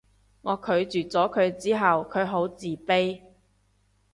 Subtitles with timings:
[0.41, 3.21] 我拒絕咗佢之後佢好自卑